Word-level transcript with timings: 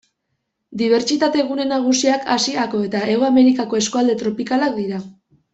Dibertsitate-gune 0.81 1.67
nagusiak 1.73 2.25
Asiako 2.37 2.83
eta 2.89 3.05
Hego 3.13 3.29
Amerikako 3.31 3.83
eskualde 3.85 4.17
tropikalak 4.23 4.79
dira. 4.85 5.05